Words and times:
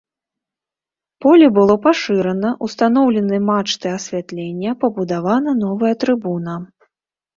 Поле 1.25 1.49
было 1.57 1.75
пашырана, 1.83 2.49
устаноўлены 2.67 3.41
мачты 3.51 3.87
асвятлення, 3.99 4.71
пабудавана 4.85 5.51
новая 5.65 5.93
трыбуна. 6.07 6.55